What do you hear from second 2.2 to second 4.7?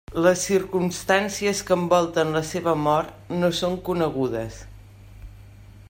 la seva mort no són conegudes.